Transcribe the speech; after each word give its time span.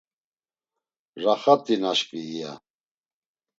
Raxat̆i 1.23 1.75
naşkvi 1.81 2.21
iya! 2.33 2.51